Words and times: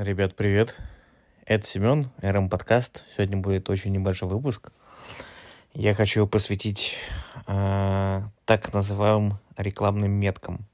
Ребят, 0.00 0.36
привет. 0.36 0.76
Это 1.44 1.66
Семен, 1.66 2.12
РМ 2.22 2.48
Подкаст. 2.48 3.04
Сегодня 3.16 3.36
будет 3.38 3.68
очень 3.68 3.90
небольшой 3.90 4.28
выпуск. 4.28 4.70
Я 5.74 5.92
хочу 5.92 6.20
его 6.20 6.28
посвятить 6.28 6.94
э, 7.48 8.22
так 8.44 8.72
называемым 8.72 9.40
рекламным 9.56 10.12
меткам. 10.12 10.66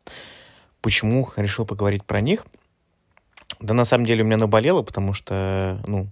Почему 0.83 1.31
решил 1.37 1.65
поговорить 1.65 2.05
про 2.05 2.21
них? 2.21 2.45
Да 3.61 3.73
на 3.73 3.87
самом 3.87 4.05
деле 4.05 4.25
у 4.25 4.27
меня 4.27 4.37
наболело, 4.37 4.83
потому 4.83 5.15
что, 5.15 5.81
ну, 5.87 6.09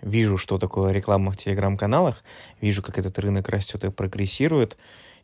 вижу, 0.00 0.38
что 0.38 0.58
такое 0.58 0.92
реклама 0.92 1.32
в 1.32 1.36
телеграм-каналах, 1.36 2.22
вижу, 2.60 2.80
как 2.80 2.98
этот 2.98 3.18
рынок 3.18 3.48
растет 3.48 3.82
и 3.82 3.90
прогрессирует, 3.90 4.76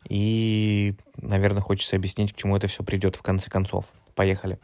и, 0.09 0.95
наверное, 1.15 1.61
хочется 1.61 1.95
объяснить, 1.95 2.33
к 2.33 2.35
чему 2.35 2.57
это 2.57 2.67
все 2.67 2.83
придет 2.83 3.15
в 3.15 3.21
конце 3.21 3.49
концов. 3.49 3.85
Поехали. 4.13 4.59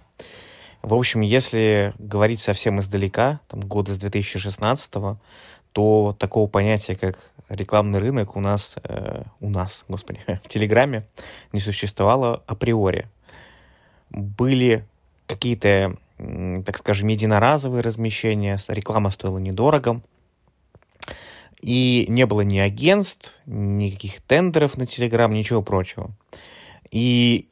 В 0.81 0.95
общем, 0.95 1.21
если 1.21 1.93
говорить 1.99 2.41
совсем 2.41 2.79
издалека, 2.79 3.39
там, 3.47 3.61
года 3.61 3.93
с 3.93 3.97
2016 3.97 4.93
то 5.73 6.15
такого 6.19 6.47
понятия, 6.47 6.95
как 6.95 7.31
рекламный 7.47 7.99
рынок 7.99 8.35
у 8.35 8.41
нас, 8.41 8.75
э, 8.83 9.23
у 9.39 9.49
нас, 9.49 9.85
господи, 9.87 10.19
в 10.43 10.47
Телеграме 10.47 11.07
не 11.53 11.59
существовало 11.59 12.43
априори. 12.45 13.07
Были 14.09 14.85
какие-то, 15.27 15.95
так 16.17 16.77
скажем, 16.77 17.07
единоразовые 17.07 17.81
размещения, 17.81 18.59
реклама 18.67 19.11
стоила 19.11 19.37
недорого, 19.37 20.01
и 21.61 22.05
не 22.09 22.25
было 22.25 22.41
ни 22.41 22.57
агентств, 22.57 23.33
никаких 23.45 24.19
тендеров 24.21 24.77
на 24.77 24.85
Телеграм, 24.85 25.31
ничего 25.31 25.61
прочего. 25.61 26.11
И 26.89 27.47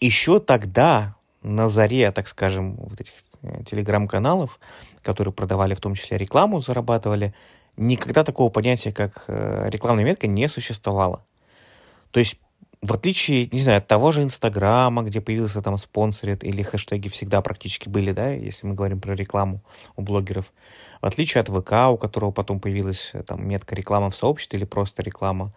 еще 0.00 0.38
тогда 0.38 1.16
на 1.42 1.68
заре, 1.68 2.10
так 2.12 2.28
скажем, 2.28 2.76
вот 2.76 3.00
этих 3.00 3.12
э, 3.42 3.62
телеграм-каналов, 3.64 4.58
которые 5.02 5.32
продавали 5.32 5.74
в 5.74 5.80
том 5.80 5.94
числе 5.94 6.18
рекламу, 6.18 6.60
зарабатывали, 6.60 7.34
никогда 7.76 8.24
такого 8.24 8.50
понятия, 8.50 8.92
как 8.92 9.24
э, 9.28 9.66
рекламная 9.68 10.04
метка, 10.04 10.26
не 10.26 10.48
существовало. 10.48 11.24
То 12.10 12.20
есть, 12.20 12.36
в 12.80 12.92
отличие, 12.92 13.48
не 13.52 13.60
знаю, 13.60 13.78
от 13.78 13.86
того 13.86 14.12
же 14.12 14.22
Инстаграма, 14.22 15.02
где 15.02 15.20
появился 15.20 15.62
там 15.62 15.78
спонсорит 15.78 16.44
или 16.44 16.62
хэштеги 16.62 17.08
всегда 17.08 17.40
практически 17.40 17.88
были, 17.88 18.12
да, 18.12 18.30
если 18.30 18.66
мы 18.66 18.74
говорим 18.74 19.00
про 19.00 19.14
рекламу 19.14 19.62
у 19.96 20.02
блогеров, 20.02 20.52
в 21.00 21.06
отличие 21.06 21.40
от 21.40 21.48
ВК, 21.48 21.72
у 21.90 21.96
которого 21.96 22.32
потом 22.32 22.60
появилась 22.60 23.10
э, 23.12 23.22
там 23.22 23.46
метка 23.46 23.74
реклама 23.74 24.10
в 24.10 24.16
сообществе 24.16 24.58
или 24.58 24.66
просто 24.66 25.02
реклама, 25.02 25.52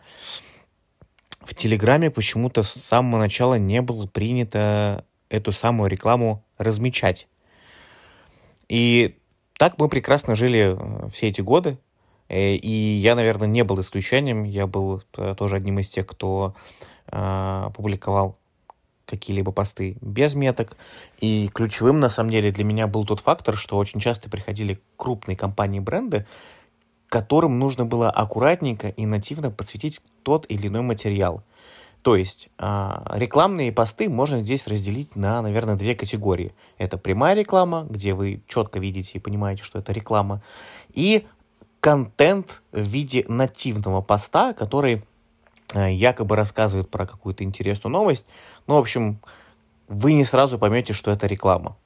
в 1.44 1.56
Телеграме 1.56 2.12
почему-то 2.12 2.62
с 2.62 2.72
самого 2.72 3.20
начала 3.20 3.56
не 3.56 3.82
было 3.82 4.06
принято 4.06 5.06
эту 5.32 5.52
самую 5.52 5.90
рекламу 5.90 6.44
размечать. 6.58 7.28
И 8.68 9.18
так 9.58 9.78
мы 9.78 9.90
прекрасно 9.90 10.36
жили 10.36 10.76
э, 10.76 11.10
все 11.10 11.30
эти 11.30 11.42
годы. 11.42 11.78
Э, 12.28 12.56
и 12.56 12.70
я, 12.70 13.16
наверное, 13.16 13.48
не 13.48 13.64
был 13.64 13.80
исключением. 13.80 14.44
Я 14.44 14.68
был 14.68 15.04
э, 15.18 15.36
тоже 15.38 15.56
одним 15.56 15.80
из 15.80 15.90
тех, 15.90 16.06
кто 16.06 16.54
э, 17.08 17.70
публиковал 17.74 18.38
какие-либо 19.06 19.52
посты 19.52 19.98
без 20.02 20.36
меток. 20.36 20.78
И 21.20 21.50
ключевым, 21.54 22.00
на 22.00 22.09
самом 22.09 22.32
деле, 22.32 22.52
для 22.52 22.64
меня 22.64 22.88
был 22.88 23.06
тот 23.06 23.20
фактор, 23.20 23.56
что 23.56 23.78
очень 23.78 24.00
часто 24.00 24.30
приходили 24.30 24.82
крупные 24.98 25.36
компании-бренды, 25.36 26.26
которым 27.08 27.59
нужно 27.59 27.86
было 27.86 28.09
аккуратненько 28.09 28.90
и 28.90 29.06
нативно 29.06 29.52
подсветить 29.52 30.02
тот 30.24 30.46
или 30.50 30.68
иной 30.68 30.82
материал. 30.82 31.44
То 32.02 32.16
есть 32.16 32.50
а, 32.58 33.06
рекламные 33.16 33.72
посты 33.72 34.10
можно 34.10 34.40
здесь 34.40 34.68
разделить 34.68 35.16
на, 35.16 35.42
наверное, 35.42 35.76
две 35.76 35.96
категории. 35.96 36.54
Это 36.78 36.98
прямая 36.98 37.36
реклама, 37.36 37.86
где 37.90 38.14
вы 38.14 38.42
четко 38.48 38.80
видите 38.80 39.12
и 39.14 39.20
понимаете, 39.20 39.64
что 39.64 39.80
это 39.80 39.94
реклама, 39.94 40.42
и 40.94 41.28
контент 41.80 42.64
в 42.72 42.82
виде 42.82 43.24
нативного 43.28 44.02
поста, 44.02 44.54
который 44.54 45.04
а, 45.74 45.90
якобы 45.90 46.36
рассказывает 46.36 46.90
про 46.90 47.06
какую-то 47.06 47.44
интересную 47.44 47.94
новость. 47.94 48.28
Ну, 48.68 48.75
в 48.75 48.80
общем, 48.80 49.20
вы 49.88 50.14
не 50.14 50.24
сразу 50.24 50.58
поймете, 50.58 50.94
что 50.94 51.12
это 51.12 51.28
реклама. 51.28 51.78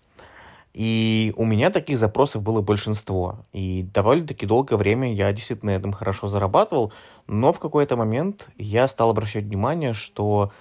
И 0.76 1.32
у 1.38 1.46
меня 1.46 1.70
таких 1.70 1.98
запросов 1.98 2.44
было 2.44 2.62
большинство. 2.62 3.40
И 3.54 3.88
довольно-таки 3.94 4.46
долгое 4.46 4.76
время 4.76 5.14
я 5.14 5.32
действительно 5.32 5.72
на 5.72 5.78
этом 5.78 5.94
хорошо 5.94 6.28
зарабатывал, 6.28 6.92
но 7.28 7.54
в 7.54 7.60
какой-то 7.60 7.96
момент 7.96 8.50
я 8.58 8.90
стал 8.90 9.12
обращать 9.12 9.46
внимание, 9.46 9.94
что 9.94 10.52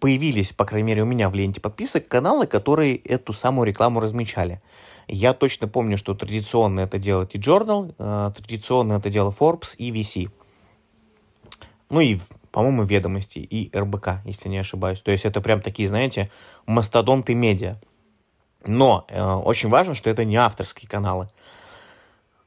появились, 0.00 0.54
по 0.54 0.64
крайней 0.64 0.86
мере, 0.86 1.02
у 1.02 1.04
меня 1.06 1.28
в 1.28 1.34
ленте 1.34 1.60
подписок 1.60 2.08
каналы, 2.08 2.46
которые 2.46 2.96
эту 2.96 3.34
самую 3.34 3.66
рекламу 3.66 4.00
размечали. 4.00 4.62
Я 5.06 5.34
точно 5.34 5.68
помню, 5.68 5.98
что 5.98 6.14
традиционно 6.14 6.80
это 6.80 6.98
делал 6.98 7.26
T-Journal, 7.26 7.94
э, 7.98 8.32
традиционно 8.34 8.94
это 8.94 9.10
делал 9.10 9.34
Forbes 9.38 9.76
и 9.76 9.92
VC. 9.92 10.30
Ну 11.90 12.00
и, 12.00 12.18
по-моему, 12.52 12.84
Ведомости 12.84 13.40
и 13.40 13.70
РБК, 13.76 14.22
если 14.24 14.48
не 14.48 14.56
ошибаюсь. 14.56 15.02
То 15.02 15.10
есть 15.10 15.26
это 15.26 15.42
прям 15.42 15.60
такие, 15.60 15.90
знаете, 15.90 16.30
мастодонты 16.64 17.34
медиа. 17.34 17.78
Но 18.68 19.06
э, 19.08 19.22
очень 19.22 19.70
важно, 19.70 19.94
что 19.94 20.10
это 20.10 20.24
не 20.24 20.36
авторские 20.36 20.88
каналы. 20.88 21.28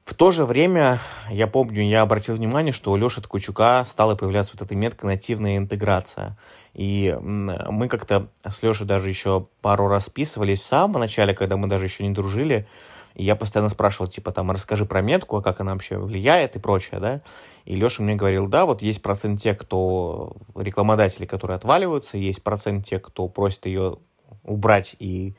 В 0.05 0.13
то 0.13 0.31
же 0.31 0.45
время, 0.45 0.99
я 1.29 1.47
помню, 1.47 1.83
я 1.83 2.01
обратил 2.01 2.35
внимание, 2.35 2.73
что 2.73 2.91
у 2.91 2.95
Леши 2.95 3.21
Ткачука 3.21 3.83
стала 3.85 4.15
появляться 4.15 4.53
вот 4.53 4.61
эта 4.63 4.75
метка 4.75 5.05
нативная 5.05 5.57
интеграция. 5.57 6.37
И 6.73 7.15
мы 7.21 7.87
как-то 7.87 8.27
с 8.47 8.61
Лешей 8.63 8.85
даже 8.85 9.09
еще 9.09 9.47
пару 9.61 9.87
раз 9.87 10.05
списывались 10.05 10.61
в 10.61 10.65
самом 10.65 10.99
начале, 10.99 11.33
когда 11.33 11.57
мы 11.57 11.67
даже 11.67 11.85
еще 11.85 12.03
не 12.03 12.13
дружили. 12.13 12.67
И 13.13 13.23
я 13.23 13.35
постоянно 13.35 13.69
спрашивал, 13.69 14.07
типа, 14.07 14.31
там, 14.31 14.51
расскажи 14.51 14.85
про 14.85 15.01
метку, 15.01 15.37
а 15.37 15.41
как 15.41 15.59
она 15.59 15.73
вообще 15.73 15.97
влияет 15.97 16.55
и 16.55 16.59
прочее, 16.59 16.99
да. 16.99 17.21
И 17.65 17.75
Леша 17.75 18.03
мне 18.03 18.15
говорил, 18.15 18.47
да, 18.47 18.65
вот 18.65 18.81
есть 18.81 19.01
процент 19.01 19.39
тех, 19.39 19.57
кто 19.57 20.35
рекламодатели, 20.55 21.25
которые 21.25 21.55
отваливаются, 21.55 22.17
есть 22.17 22.43
процент 22.43 22.85
тех, 22.85 23.01
кто 23.01 23.27
просит 23.27 23.65
ее 23.65 23.97
убрать 24.43 24.95
и 24.99 25.35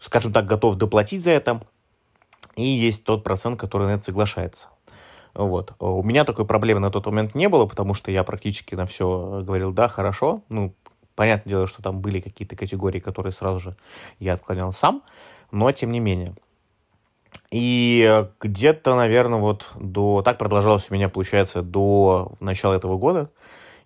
скажем 0.00 0.32
так, 0.32 0.46
готов 0.46 0.74
доплатить 0.76 1.22
за 1.22 1.30
это, 1.30 1.62
и 2.56 2.64
есть 2.64 3.04
тот 3.04 3.22
процент, 3.22 3.60
который 3.60 3.86
на 3.86 3.92
это 3.92 4.04
соглашается. 4.04 4.68
Вот. 5.34 5.74
У 5.78 6.02
меня 6.02 6.24
такой 6.24 6.44
проблемы 6.44 6.80
на 6.80 6.90
тот 6.90 7.06
момент 7.06 7.36
не 7.36 7.48
было, 7.48 7.66
потому 7.66 7.94
что 7.94 8.10
я 8.10 8.24
практически 8.24 8.74
на 8.74 8.86
все 8.86 9.42
говорил, 9.44 9.72
да, 9.72 9.88
хорошо. 9.88 10.42
Ну, 10.48 10.74
понятное 11.14 11.50
дело, 11.50 11.66
что 11.68 11.82
там 11.82 12.00
были 12.00 12.20
какие-то 12.20 12.56
категории, 12.56 12.98
которые 12.98 13.32
сразу 13.32 13.60
же 13.60 13.76
я 14.18 14.34
отклонял 14.34 14.72
сам, 14.72 15.02
но 15.52 15.70
тем 15.70 15.92
не 15.92 16.00
менее. 16.00 16.34
И 17.52 18.24
где-то, 18.40 18.96
наверное, 18.96 19.38
вот 19.38 19.70
до... 19.76 20.22
Так 20.22 20.38
продолжалось 20.38 20.90
у 20.90 20.94
меня, 20.94 21.08
получается, 21.08 21.62
до 21.62 22.32
начала 22.40 22.74
этого 22.74 22.96
года. 22.96 23.30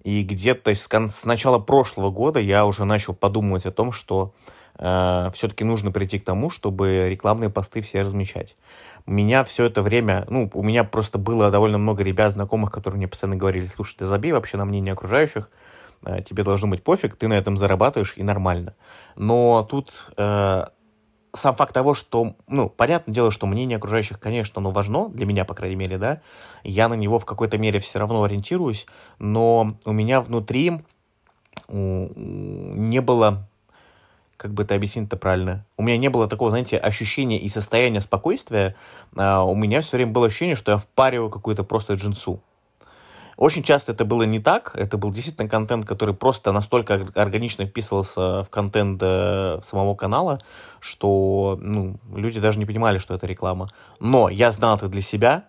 И 0.03 0.23
где-то 0.23 0.75
с, 0.75 0.87
с 0.87 1.25
начала 1.25 1.59
прошлого 1.59 2.11
года 2.11 2.39
я 2.39 2.67
уже 2.67 2.85
начал 2.85 3.15
подумывать 3.15 3.65
о 3.65 3.73
том, 3.73 3.91
что 3.91 4.35
э, 4.79 5.31
все-таки 5.33 5.65
нужно 5.65 5.91
прийти 5.93 6.19
к 6.19 6.25
тому, 6.25 6.51
чтобы 6.51 7.09
рекламные 7.09 7.51
посты 7.51 7.81
все 7.81 8.03
размещать. 8.03 8.57
Меня 9.07 9.45
все 9.45 9.65
это 9.67 9.83
время, 9.83 10.25
ну, 10.29 10.51
у 10.55 10.63
меня 10.63 10.85
просто 10.85 11.19
было 11.19 11.51
довольно 11.51 11.79
много 11.79 12.03
ребят, 12.03 12.33
знакомых, 12.33 12.71
которые 12.71 12.99
мне 12.99 13.09
постоянно 13.09 13.37
говорили, 13.37 13.67
слушай, 13.67 13.97
ты 13.97 14.07
забей 14.07 14.33
вообще 14.33 14.57
на 14.57 14.65
мнение 14.65 14.93
окружающих, 14.93 15.51
э, 16.07 16.23
тебе 16.23 16.43
должно 16.43 16.69
быть 16.69 16.83
пофиг, 16.83 17.17
ты 17.17 17.29
на 17.29 17.35
этом 17.35 17.59
зарабатываешь 17.59 18.15
и 18.17 18.23
нормально. 18.23 18.75
Но 19.17 19.67
тут 19.69 20.11
э, 20.17 20.65
сам 21.35 21.55
факт 21.55 21.75
того, 21.75 21.95
что, 21.95 22.37
ну, 22.47 22.69
понятное 22.69 23.13
дело, 23.13 23.31
что 23.31 23.47
мнение 23.47 23.77
окружающих, 23.77 24.19
конечно, 24.19 24.61
оно 24.61 24.71
важно, 24.71 25.09
для 25.09 25.27
меня, 25.27 25.45
по 25.45 25.55
крайней 25.55 25.77
мере, 25.77 25.99
да, 25.99 26.21
я 26.63 26.89
на 26.89 26.95
него 26.95 27.19
в 27.19 27.27
какой-то 27.27 27.59
мере 27.59 27.81
все 27.81 27.99
равно 27.99 28.23
ориентируюсь, 28.23 28.87
но 29.19 29.77
у 29.85 29.93
меня 29.93 30.21
внутри 30.21 30.83
не 31.69 33.01
было 33.01 33.49
как 34.37 34.53
бы 34.53 34.63
это 34.63 34.75
объяснить 34.75 35.07
это 35.07 35.17
правильно? 35.17 35.65
У 35.77 35.83
меня 35.83 35.99
не 35.99 36.09
было 36.09 36.29
такого, 36.29 36.51
знаете, 36.51 36.77
ощущения 36.77 37.39
и 37.39 37.49
состояния 37.49 38.01
спокойствия. 38.01 38.75
А 39.17 39.45
у 39.45 39.55
меня 39.55 39.81
все 39.81 39.97
время 39.97 40.13
было 40.13 40.27
ощущение, 40.27 40.57
что 40.57 40.73
я 40.73 40.79
впариваю 40.79 41.31
какую-то 41.31 41.65
просто 41.65 41.95
джинсу. 41.95 42.41
Очень 43.37 43.63
часто 43.63 43.93
это 43.93 44.05
было 44.05 44.23
не 44.23 44.39
так. 44.39 44.73
Это 44.77 44.97
был 44.97 45.11
действительно 45.11 45.49
контент, 45.49 45.87
который 45.87 46.15
просто 46.15 46.53
настолько 46.53 47.07
органично 47.15 47.67
вписывался 47.67 48.45
в 48.45 48.49
контент 48.51 49.01
э, 49.03 49.59
самого 49.63 49.95
канала, 49.95 50.41
что 50.81 51.59
ну, 51.61 51.97
люди 52.15 52.41
даже 52.41 52.59
не 52.59 52.67
понимали, 52.67 52.99
что 52.99 53.15
это 53.15 53.27
реклама. 53.27 53.71
Но 53.99 54.29
я 54.29 54.53
знал 54.53 54.77
это 54.77 54.89
для 54.89 55.01
себя. 55.01 55.49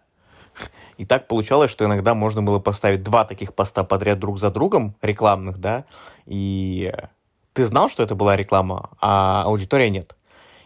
И 0.97 1.05
так 1.05 1.27
получалось, 1.27 1.69
что 1.69 1.85
иногда 1.85 2.13
можно 2.13 2.41
было 2.41 2.59
поставить 2.59 3.03
два 3.03 3.25
таких 3.25 3.53
поста 3.53 3.83
подряд 3.83 4.17
друг 4.17 4.39
за 4.39 4.49
другом, 4.49 4.95
рекламных, 5.01 5.57
да, 5.57 5.83
и 6.25 6.93
ты 7.55 7.65
знал, 7.65 7.89
что 7.89 8.03
это 8.03 8.15
была 8.15 8.35
реклама, 8.35 8.89
а 8.99 9.43
аудитория 9.43 9.89
нет. 9.89 10.17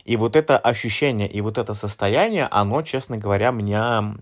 И 0.06 0.18
вот 0.18 0.36
это 0.36 0.57
ощущение 0.57 1.30
и 1.30 1.39
вот 1.39 1.59
это 1.59 1.75
состояние, 1.75 2.47
оно, 2.50 2.81
честно 2.81 3.15
говоря, 3.15 3.51
меня, 3.51 4.15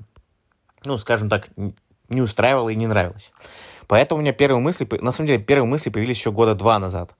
ну, 0.84 0.98
скажем 0.98 1.30
так, 1.30 1.48
не 2.10 2.22
устраивало 2.22 2.68
и 2.68 2.76
не 2.76 2.88
нравилось. 2.88 3.32
Поэтому 3.88 4.20
у 4.20 4.22
меня 4.22 4.34
первые 4.34 4.62
мысли, 4.62 4.88
на 5.02 5.12
самом 5.12 5.28
деле, 5.28 5.44
первые 5.44 5.70
мысли 5.70 5.90
появились 5.90 6.18
еще 6.18 6.32
года 6.32 6.56
два 6.56 6.78
назад. 6.80 7.16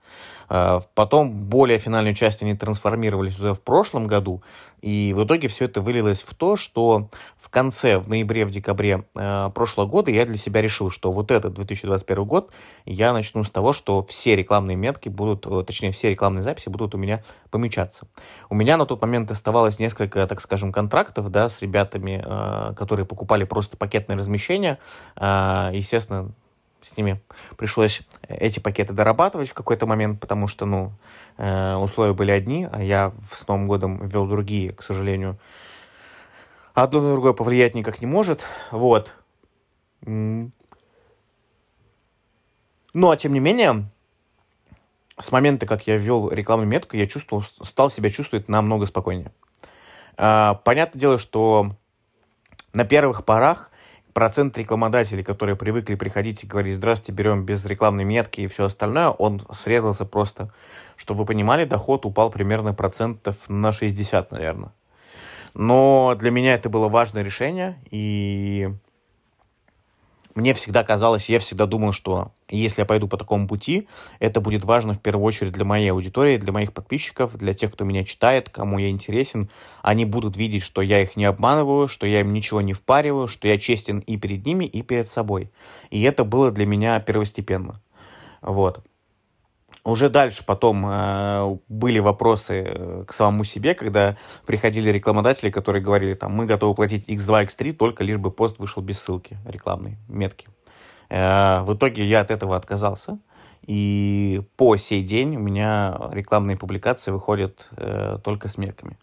Э, 0.50 0.80
потом 0.94 1.32
более 1.32 1.78
финальную 1.78 2.14
часть 2.14 2.42
они 2.42 2.54
трансформировались 2.54 3.38
уже 3.38 3.54
в 3.54 3.60
прошлом 3.60 4.06
году, 4.06 4.42
и 4.80 5.12
в 5.16 5.24
итоге 5.24 5.48
все 5.48 5.66
это 5.66 5.80
вылилось 5.80 6.22
в 6.22 6.34
то, 6.34 6.56
что 6.56 7.10
в 7.36 7.48
конце, 7.48 7.98
в 7.98 8.08
ноябре, 8.08 8.46
в 8.46 8.50
декабре 8.50 9.04
э, 9.14 9.50
прошлого 9.54 9.86
года 9.86 10.10
я 10.10 10.24
для 10.24 10.36
себя 10.36 10.62
решил, 10.62 10.90
что 10.90 11.12
вот 11.12 11.30
этот 11.30 11.54
2021 11.54 12.24
год 12.24 12.50
я 12.86 13.12
начну 13.12 13.44
с 13.44 13.50
того, 13.50 13.72
что 13.72 14.04
все 14.04 14.36
рекламные 14.36 14.76
метки 14.76 15.08
будут, 15.08 15.46
э, 15.46 15.64
точнее, 15.66 15.92
все 15.92 16.10
рекламные 16.10 16.42
записи 16.42 16.68
будут 16.68 16.94
у 16.94 16.98
меня 16.98 17.22
помечаться. 17.50 18.06
У 18.48 18.54
меня 18.54 18.76
на 18.76 18.86
тот 18.86 19.02
момент 19.02 19.30
оставалось 19.30 19.78
несколько, 19.78 20.26
так 20.26 20.40
скажем, 20.40 20.72
контрактов, 20.72 21.30
да, 21.30 21.48
с 21.48 21.60
ребятами, 21.62 22.24
которые 22.74 23.06
покупали 23.06 23.44
просто 23.44 23.76
пакетное 23.76 24.16
размещение. 24.16 24.78
Естественно, 25.16 26.32
с 26.80 26.96
ними 26.96 27.20
пришлось 27.56 28.02
эти 28.28 28.60
пакеты 28.60 28.92
дорабатывать 28.92 29.50
в 29.50 29.54
какой-то 29.54 29.86
момент, 29.86 30.20
потому 30.20 30.48
что, 30.48 30.64
ну, 30.66 30.92
э, 31.36 31.74
условия 31.74 32.14
были 32.14 32.30
одни, 32.30 32.68
а 32.70 32.82
я 32.82 33.12
с 33.32 33.46
Новым 33.48 33.66
годом 33.66 34.04
ввел 34.04 34.26
другие, 34.26 34.72
к 34.72 34.82
сожалению. 34.82 35.38
Одно 36.74 37.00
на 37.00 37.12
другое 37.12 37.32
повлиять 37.32 37.74
никак 37.74 38.00
не 38.00 38.06
может, 38.06 38.46
вот. 38.70 39.12
Ну, 40.02 40.52
а 42.94 43.16
тем 43.16 43.32
не 43.32 43.40
менее, 43.40 43.90
с 45.20 45.32
момента, 45.32 45.66
как 45.66 45.86
я 45.86 45.96
ввел 45.96 46.30
рекламную 46.30 46.68
метку, 46.68 46.96
я 46.96 47.06
чувствовал, 47.06 47.42
стал 47.42 47.90
себя 47.90 48.10
чувствовать 48.10 48.48
намного 48.48 48.86
спокойнее. 48.86 49.32
А, 50.16 50.54
понятное 50.54 51.00
дело, 51.00 51.18
что 51.18 51.76
на 52.72 52.84
первых 52.84 53.24
порах 53.24 53.70
процент 54.18 54.58
рекламодателей, 54.58 55.22
которые 55.22 55.54
привыкли 55.54 55.94
приходить 55.94 56.42
и 56.42 56.46
говорить 56.48 56.74
«Здравствуйте, 56.74 57.12
берем 57.12 57.44
без 57.44 57.64
рекламной 57.64 58.02
метки» 58.02 58.40
и 58.40 58.48
все 58.48 58.64
остальное, 58.64 59.10
он 59.10 59.40
срезался 59.52 60.04
просто. 60.04 60.52
Чтобы 60.96 61.20
вы 61.20 61.26
понимали, 61.26 61.64
доход 61.64 62.04
упал 62.04 62.28
примерно 62.28 62.74
процентов 62.74 63.36
на 63.48 63.70
60, 63.70 64.32
наверное. 64.32 64.72
Но 65.54 66.16
для 66.18 66.32
меня 66.32 66.54
это 66.54 66.68
было 66.68 66.88
важное 66.88 67.22
решение, 67.22 67.78
и 67.92 68.70
мне 70.38 70.54
всегда 70.54 70.84
казалось, 70.84 71.28
я 71.28 71.40
всегда 71.40 71.66
думал, 71.66 71.92
что 71.92 72.30
если 72.48 72.82
я 72.82 72.86
пойду 72.86 73.08
по 73.08 73.16
такому 73.16 73.48
пути, 73.48 73.88
это 74.20 74.40
будет 74.40 74.64
важно 74.64 74.94
в 74.94 75.00
первую 75.00 75.24
очередь 75.24 75.50
для 75.50 75.64
моей 75.64 75.90
аудитории, 75.90 76.36
для 76.36 76.52
моих 76.52 76.72
подписчиков, 76.72 77.36
для 77.36 77.54
тех, 77.54 77.72
кто 77.72 77.84
меня 77.84 78.04
читает, 78.04 78.48
кому 78.48 78.78
я 78.78 78.88
интересен. 78.88 79.50
Они 79.82 80.04
будут 80.04 80.36
видеть, 80.36 80.62
что 80.62 80.80
я 80.80 81.02
их 81.02 81.16
не 81.16 81.24
обманываю, 81.24 81.88
что 81.88 82.06
я 82.06 82.20
им 82.20 82.32
ничего 82.32 82.60
не 82.60 82.72
впариваю, 82.72 83.26
что 83.26 83.48
я 83.48 83.58
честен 83.58 83.98
и 83.98 84.16
перед 84.16 84.46
ними, 84.46 84.64
и 84.64 84.82
перед 84.82 85.08
собой. 85.08 85.50
И 85.90 86.00
это 86.02 86.22
было 86.22 86.52
для 86.52 86.66
меня 86.66 87.00
первостепенно. 87.00 87.82
Вот. 88.40 88.84
Уже 89.88 90.10
дальше 90.10 90.44
потом 90.44 90.84
э, 90.86 91.56
были 91.68 91.98
вопросы 91.98 92.62
э, 92.66 93.04
к 93.06 93.12
самому 93.14 93.44
себе, 93.44 93.74
когда 93.74 94.18
приходили 94.44 94.90
рекламодатели, 94.90 95.50
которые 95.50 95.82
говорили, 95.82 96.12
там, 96.12 96.32
мы 96.32 96.44
готовы 96.44 96.74
платить 96.74 97.08
x2, 97.08 97.46
x3, 97.46 97.72
только 97.72 98.04
лишь 98.04 98.18
бы 98.18 98.30
пост 98.30 98.58
вышел 98.58 98.82
без 98.82 99.00
ссылки 99.00 99.38
рекламной, 99.46 99.96
метки. 100.06 100.46
Э, 101.08 101.62
в 101.62 101.74
итоге 101.74 102.04
я 102.04 102.20
от 102.20 102.30
этого 102.30 102.54
отказался, 102.54 103.18
и 103.62 104.42
по 104.56 104.76
сей 104.76 105.02
день 105.02 105.36
у 105.36 105.40
меня 105.40 105.98
рекламные 106.12 106.58
публикации 106.58 107.10
выходят 107.10 107.70
э, 107.78 108.18
только 108.22 108.48
с 108.48 108.58
метками. 108.58 108.98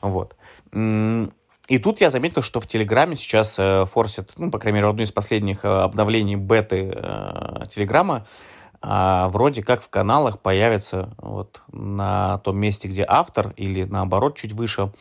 Вот. 0.00 0.34
И 0.72 1.78
тут 1.78 2.00
я 2.00 2.08
заметил, 2.08 2.40
что 2.42 2.58
в 2.60 2.66
Телеграме 2.66 3.16
сейчас 3.16 3.56
э, 3.58 3.84
форсят, 3.84 4.32
ну, 4.38 4.50
по 4.50 4.58
крайней 4.58 4.76
мере, 4.76 4.88
одно 4.88 5.02
из 5.02 5.12
последних 5.12 5.64
э, 5.64 5.68
обновлений 5.68 6.36
беты 6.36 6.90
э, 6.94 7.64
Телеграма, 7.70 8.26
а 8.82 9.28
вроде 9.28 9.62
как 9.62 9.82
в 9.82 9.88
каналах 9.88 10.40
появится 10.40 11.10
вот 11.18 11.62
на 11.72 12.38
том 12.38 12.58
месте, 12.58 12.88
где 12.88 13.04
автор, 13.06 13.54
или 13.56 13.84
наоборот 13.84 14.36
чуть 14.36 14.52
выше, 14.52 14.92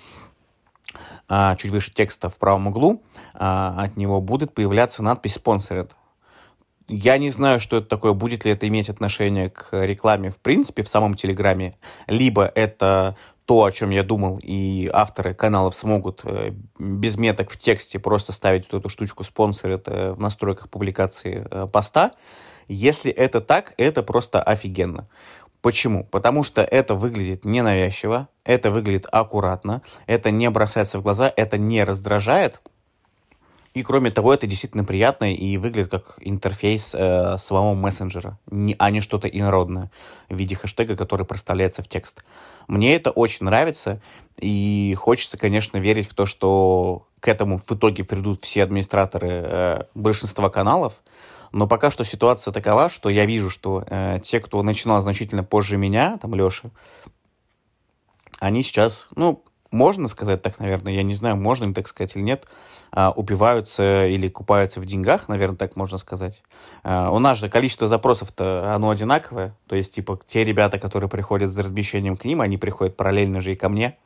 а, 1.27 1.55
чуть 1.55 1.71
выше 1.71 1.91
текста 1.91 2.29
в 2.29 2.37
правом 2.37 2.67
углу, 2.67 3.01
а, 3.33 3.75
от 3.77 3.97
него 3.97 4.21
будет 4.21 4.53
появляться 4.53 5.01
надпись 5.01 5.37
«Sponsored». 5.37 5.91
Я 6.87 7.17
не 7.17 7.29
знаю, 7.29 7.59
что 7.61 7.77
это 7.77 7.87
такое, 7.87 8.13
будет 8.13 8.43
ли 8.43 8.51
это 8.51 8.67
иметь 8.67 8.89
отношение 8.89 9.49
к 9.49 9.69
рекламе 9.71 10.29
в 10.29 10.39
принципе 10.39 10.83
в 10.83 10.89
самом 10.89 11.15
Телеграме, 11.15 11.77
либо 12.05 12.45
это 12.45 13.15
то, 13.45 13.63
о 13.63 13.71
чем 13.71 13.89
я 13.89 14.03
думал, 14.03 14.39
и 14.41 14.89
авторы 14.93 15.33
каналов 15.33 15.73
смогут 15.75 16.21
э, 16.23 16.53
без 16.79 17.17
меток 17.17 17.49
в 17.49 17.57
тексте 17.57 17.97
просто 17.97 18.31
ставить 18.33 18.71
вот 18.71 18.79
эту 18.79 18.89
штучку 18.89 19.23
спонсор 19.23 19.71
это 19.71 20.13
в 20.13 20.19
настройках 20.19 20.69
публикации 20.69 21.47
э, 21.49 21.67
поста. 21.71 22.11
Если 22.67 23.11
это 23.11 23.41
так, 23.41 23.73
это 23.77 24.03
просто 24.03 24.41
офигенно. 24.41 25.05
Почему? 25.61 26.05
Потому 26.05 26.43
что 26.43 26.63
это 26.63 26.95
выглядит 26.95 27.45
ненавязчиво, 27.45 28.29
это 28.43 28.71
выглядит 28.71 29.07
аккуратно, 29.11 29.83
это 30.07 30.31
не 30.31 30.49
бросается 30.49 30.97
в 30.97 31.03
глаза, 31.03 31.31
это 31.35 31.57
не 31.57 31.83
раздражает. 31.83 32.59
И 33.73 33.83
кроме 33.83 34.11
того, 34.11 34.33
это 34.33 34.47
действительно 34.47 34.83
приятно 34.83 35.33
и 35.33 35.57
выглядит 35.57 35.91
как 35.91 36.17
интерфейс 36.19 36.93
э, 36.93 37.37
самого 37.37 37.73
мессенджера, 37.73 38.37
не, 38.49 38.75
а 38.77 38.89
не 38.91 38.99
что-то 38.99 39.29
инородное 39.29 39.91
в 40.29 40.35
виде 40.35 40.55
хэштега, 40.55 40.97
который 40.97 41.25
проставляется 41.25 41.81
в 41.81 41.87
текст. 41.87 42.23
Мне 42.67 42.95
это 42.95 43.11
очень 43.11 43.45
нравится, 43.45 44.01
и 44.37 44.93
хочется, 44.99 45.37
конечно, 45.37 45.77
верить 45.77 46.09
в 46.09 46.13
то, 46.13 46.25
что 46.25 47.07
к 47.21 47.29
этому 47.29 47.59
в 47.59 47.71
итоге 47.71 48.03
придут 48.03 48.43
все 48.43 48.63
администраторы 48.63 49.29
э, 49.29 49.83
большинства 49.95 50.49
каналов, 50.49 50.95
но 51.51 51.67
пока 51.67 51.91
что 51.91 52.03
ситуация 52.03 52.51
такова, 52.51 52.89
что 52.89 53.09
я 53.09 53.25
вижу, 53.25 53.49
что 53.49 53.83
э, 53.87 54.19
те, 54.23 54.39
кто 54.39 54.61
начинал 54.63 55.01
значительно 55.01 55.43
позже 55.43 55.77
меня, 55.77 56.17
там 56.21 56.33
Леша, 56.33 56.69
они 58.39 58.63
сейчас, 58.63 59.07
ну, 59.15 59.43
можно 59.71 60.07
сказать 60.07 60.41
так, 60.41 60.59
наверное, 60.59 60.93
я 60.93 61.03
не 61.03 61.13
знаю, 61.13 61.37
можно 61.37 61.65
им 61.65 61.73
так 61.73 61.87
сказать 61.87 62.15
или 62.15 62.23
нет, 62.23 62.45
э, 62.93 63.09
упиваются 63.15 64.05
или 64.07 64.27
купаются 64.29 64.79
в 64.79 64.85
деньгах, 64.85 65.27
наверное, 65.27 65.57
так 65.57 65.75
можно 65.75 65.97
сказать. 65.97 66.43
Э, 66.83 67.09
у 67.09 67.19
нас 67.19 67.37
же 67.37 67.49
количество 67.49 67.87
запросов-то, 67.87 68.73
оно 68.73 68.89
одинаковое, 68.89 69.55
то 69.67 69.75
есть, 69.75 69.95
типа, 69.95 70.19
те 70.25 70.43
ребята, 70.43 70.79
которые 70.79 71.09
приходят 71.09 71.51
за 71.51 71.63
размещением 71.63 72.15
к 72.15 72.25
ним, 72.25 72.41
они 72.41 72.57
приходят 72.57 72.95
параллельно 72.95 73.41
же 73.41 73.53
и 73.53 73.55
ко 73.55 73.69
мне, 73.69 73.97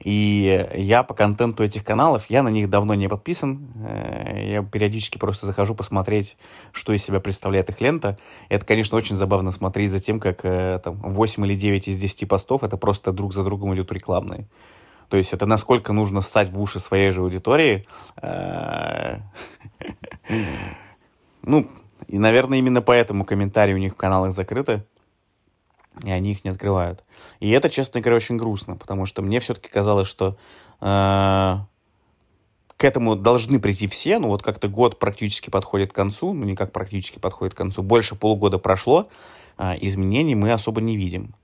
и 0.00 0.66
я 0.74 1.02
по 1.02 1.14
контенту 1.14 1.64
этих 1.64 1.84
каналов, 1.84 2.26
я 2.28 2.42
на 2.42 2.48
них 2.48 2.70
давно 2.70 2.94
не 2.94 3.08
подписан. 3.08 3.68
Э, 3.84 4.50
я 4.50 4.62
периодически 4.62 5.18
просто 5.18 5.46
захожу 5.46 5.74
посмотреть, 5.74 6.36
что 6.72 6.92
из 6.92 7.02
себя 7.02 7.20
представляет 7.20 7.68
их 7.68 7.80
лента. 7.80 8.18
Это, 8.48 8.64
конечно, 8.64 8.96
очень 8.96 9.16
забавно 9.16 9.50
смотреть 9.50 9.90
за 9.90 10.00
тем, 10.00 10.20
как 10.20 10.44
э, 10.44 10.80
там, 10.82 10.96
8 10.96 11.46
или 11.46 11.54
9 11.56 11.88
из 11.88 11.98
10 11.98 12.28
постов 12.28 12.62
это 12.62 12.76
просто 12.76 13.12
друг 13.12 13.34
за 13.34 13.42
другом 13.42 13.74
идут 13.74 13.92
рекламные. 13.92 14.46
То 15.08 15.16
есть 15.16 15.32
это 15.32 15.46
насколько 15.46 15.92
нужно 15.92 16.20
ссать 16.20 16.50
в 16.50 16.60
уши 16.60 16.80
своей 16.80 17.10
же 17.10 17.20
аудитории. 17.20 17.86
Э, 18.22 19.18
ну, 21.42 21.66
и, 22.06 22.18
наверное, 22.18 22.58
именно 22.58 22.82
поэтому 22.82 23.24
комментарии 23.24 23.74
у 23.74 23.78
них 23.78 23.94
в 23.94 23.96
каналах 23.96 24.32
закрыты 24.32 24.84
и 26.04 26.10
они 26.10 26.32
их 26.32 26.44
не 26.44 26.50
открывают. 26.50 27.04
И 27.40 27.50
это, 27.50 27.70
честно 27.70 28.00
говоря, 28.00 28.16
очень 28.16 28.36
грустно, 28.36 28.76
потому 28.76 29.06
что 29.06 29.22
мне 29.22 29.40
все-таки 29.40 29.68
казалось, 29.68 30.08
что 30.08 30.36
э, 30.80 31.56
к 32.76 32.84
этому 32.84 33.16
должны 33.16 33.58
прийти 33.58 33.88
все, 33.88 34.18
ну 34.18 34.28
вот 34.28 34.42
как-то 34.42 34.68
год 34.68 34.98
практически 34.98 35.50
подходит 35.50 35.92
к 35.92 35.96
концу, 35.96 36.32
ну 36.32 36.44
не 36.44 36.54
как 36.54 36.72
практически 36.72 37.18
подходит 37.18 37.54
к 37.54 37.58
концу, 37.58 37.82
больше 37.82 38.14
полугода 38.14 38.58
прошло, 38.58 39.08
э, 39.58 39.74
изменений 39.80 40.34
мы 40.34 40.52
особо 40.52 40.80
не 40.80 40.96
видим. 40.96 41.34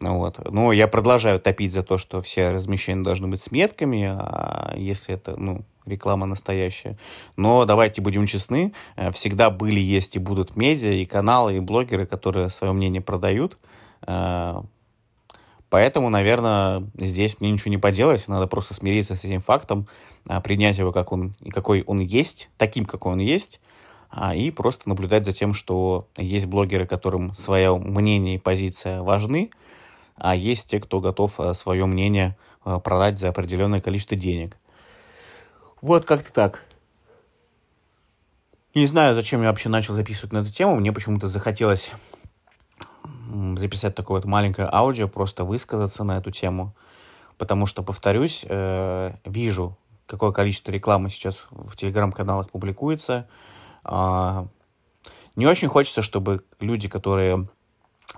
Ну, 0.00 0.18
вот. 0.18 0.38
Но 0.50 0.72
я 0.72 0.86
продолжаю 0.86 1.40
топить 1.40 1.72
за 1.72 1.82
то, 1.82 1.98
что 1.98 2.22
все 2.22 2.50
размещения 2.50 3.02
должны 3.02 3.26
быть 3.26 3.42
с 3.42 3.50
метками, 3.50 4.04
а 4.08 4.74
если 4.76 5.14
это, 5.14 5.36
ну, 5.36 5.64
реклама 5.86 6.26
настоящая. 6.26 6.96
Но 7.36 7.64
давайте 7.64 8.00
будем 8.00 8.26
честны, 8.26 8.72
э, 8.96 9.10
всегда 9.12 9.50
были, 9.50 9.80
есть 9.80 10.16
и 10.16 10.18
будут 10.18 10.56
медиа, 10.56 10.92
и 10.92 11.04
каналы, 11.04 11.56
и 11.56 11.60
блогеры, 11.60 12.06
которые 12.06 12.50
свое 12.50 12.72
мнение 12.72 13.02
продают, 13.02 13.58
поэтому, 15.68 16.08
наверное, 16.08 16.84
здесь 16.96 17.40
мне 17.40 17.50
ничего 17.50 17.70
не 17.70 17.78
поделать, 17.78 18.26
надо 18.28 18.46
просто 18.46 18.74
смириться 18.74 19.16
с 19.16 19.24
этим 19.24 19.40
фактом, 19.40 19.86
э, 20.28 20.40
принять 20.40 20.78
его 20.78 20.92
как 20.92 21.12
он, 21.12 21.34
какой 21.50 21.82
он 21.82 22.00
есть, 22.00 22.50
таким, 22.56 22.84
какой 22.84 23.12
он 23.12 23.18
есть, 23.18 23.60
а, 24.10 24.34
и 24.34 24.50
просто 24.50 24.88
наблюдать 24.88 25.26
за 25.26 25.32
тем, 25.32 25.52
что 25.52 26.08
есть 26.16 26.46
блогеры, 26.46 26.86
которым 26.86 27.34
свое 27.34 27.76
мнение 27.76 28.36
и 28.36 28.38
позиция 28.38 29.02
важны, 29.02 29.50
а 30.16 30.34
есть 30.34 30.70
те, 30.70 30.80
кто 30.80 31.00
готов 31.00 31.38
свое 31.54 31.86
мнение 31.86 32.36
продать 32.82 33.18
за 33.18 33.28
определенное 33.28 33.80
количество 33.80 34.16
денег. 34.16 34.56
Вот 35.80 36.04
как-то 36.04 36.32
так. 36.32 36.64
Не 38.74 38.86
знаю, 38.86 39.14
зачем 39.14 39.42
я 39.42 39.48
вообще 39.48 39.68
начал 39.68 39.94
записывать 39.94 40.32
на 40.32 40.38
эту 40.38 40.52
тему. 40.52 40.74
Мне 40.76 40.92
почему-то 40.92 41.28
захотелось 41.28 41.90
записать 43.56 43.94
такое 43.94 44.20
вот 44.20 44.26
маленькое 44.26 44.68
аудио, 44.72 45.08
просто 45.08 45.44
высказаться 45.44 46.04
на 46.04 46.18
эту 46.18 46.30
тему, 46.30 46.74
потому 47.36 47.66
что, 47.66 47.82
повторюсь, 47.82 48.44
э, 48.48 49.12
вижу, 49.24 49.76
какое 50.06 50.32
количество 50.32 50.70
рекламы 50.72 51.10
сейчас 51.10 51.46
в 51.50 51.76
телеграм-каналах 51.76 52.50
публикуется. 52.50 53.28
Э, 53.84 54.46
Не 55.36 55.46
очень 55.46 55.68
хочется, 55.68 56.02
чтобы 56.02 56.42
люди, 56.58 56.88
которые 56.88 57.48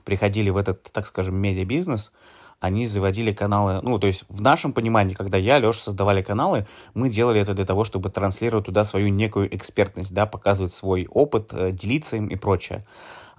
приходили 0.05 0.51
в 0.51 0.57
этот, 0.57 0.85
так 0.93 1.07
скажем, 1.07 1.37
медиабизнес, 1.37 2.13
они 2.61 2.87
заводили 2.87 3.33
каналы, 3.33 3.81
ну, 3.83 3.99
то 3.99 4.07
есть 4.07 4.25
в 4.29 4.41
нашем 4.43 4.73
понимании, 4.73 5.15
когда 5.15 5.39
я, 5.39 5.59
Леша 5.59 5.81
создавали 5.81 6.23
каналы, 6.23 6.67
мы 6.95 7.09
делали 7.09 7.41
это 7.41 7.55
для 7.55 7.65
того, 7.65 7.85
чтобы 7.85 8.11
транслировать 8.11 8.67
туда 8.67 8.85
свою 8.85 9.09
некую 9.09 9.55
экспертность, 9.55 10.13
да, 10.13 10.27
показывать 10.27 10.73
свой 10.73 11.07
опыт, 11.11 11.53
э, 11.53 11.73
делиться 11.73 12.17
им 12.17 12.29
и 12.29 12.37
прочее. 12.37 12.85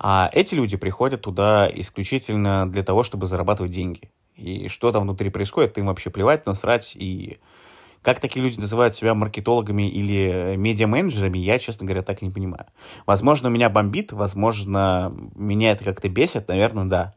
А 0.04 0.32
эти 0.34 0.56
люди 0.56 0.78
приходят 0.78 1.22
туда 1.22 1.70
исключительно 1.72 2.68
для 2.68 2.82
того, 2.82 3.04
чтобы 3.04 3.28
зарабатывать 3.28 3.72
деньги. 3.72 4.10
И 4.36 4.68
что 4.68 4.92
там 4.92 5.04
внутри 5.04 5.30
происходит, 5.30 5.78
им 5.78 5.86
вообще 5.86 6.10
плевать, 6.10 6.48
насрать. 6.48 6.96
И 6.96 7.38
как 8.02 8.20
такие 8.20 8.44
люди 8.44 8.60
называют 8.60 8.96
себя 8.96 9.14
маркетологами 9.14 9.88
или 9.88 10.54
э, 10.54 10.56
медиа-менеджерами, 10.56 11.38
я, 11.38 11.60
честно 11.60 11.86
говоря, 11.86 12.02
так 12.02 12.24
и 12.24 12.26
не 12.26 12.32
понимаю. 12.32 12.66
Возможно, 13.06 13.48
меня 13.50 13.70
бомбит, 13.70 14.12
возможно, 14.12 15.16
меня 15.36 15.70
это 15.70 15.84
как-то 15.84 16.10
бесит, 16.10 16.48
наверное, 16.48 16.86
да. 16.86 17.14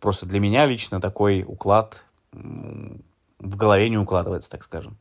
Просто 0.00 0.26
для 0.26 0.40
меня 0.40 0.66
лично 0.66 1.00
такой 1.00 1.44
уклад 1.46 2.04
в 2.32 3.56
голове 3.56 3.88
не 3.88 3.96
укладывается, 3.96 4.50
так 4.50 4.64
скажем. 4.64 4.98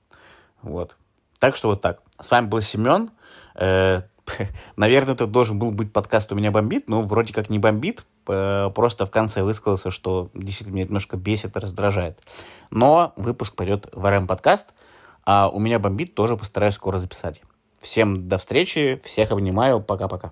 Вот. 0.62 0.98
Так 1.40 1.56
что 1.56 1.70
вот 1.70 1.82
так. 1.82 2.04
С 2.20 2.30
вами 2.30 2.46
был 2.46 2.62
Семен. 2.62 3.10
Э, 4.40 4.48
наверное, 4.76 5.14
это 5.14 5.28
должен 5.28 5.60
был 5.60 5.72
быть 5.72 5.92
подкаст 5.92 6.32
«У 6.32 6.36
меня 6.36 6.52
бомбит», 6.52 6.90
но 6.90 7.02
вроде 7.02 7.34
как 7.34 7.50
не 7.50 7.60
бомбит. 7.60 8.06
Просто 8.26 9.06
в 9.06 9.12
конце 9.12 9.44
высказался, 9.44 9.92
что 9.92 10.30
действительно 10.34 10.76
меня 10.76 10.86
немножко 10.86 11.18
бесит 11.18 11.58
раздражает. 11.58 12.20
Но 12.72 13.14
выпуск 13.18 13.56
пойдет 13.56 13.90
в 13.92 14.10
РМ-подкаст, 14.10 14.74
а 15.26 15.50
«У 15.50 15.60
меня 15.60 15.80
бомбит» 15.80 16.16
тоже 16.16 16.38
постараюсь 16.38 16.76
скоро 16.76 17.00
записать. 17.00 17.42
Всем 17.80 18.30
до 18.30 18.38
встречи, 18.38 19.02
всех 19.04 19.32
обнимаю, 19.32 19.82
пока-пока. 19.82 20.32